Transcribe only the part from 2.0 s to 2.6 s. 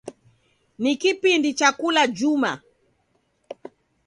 juma.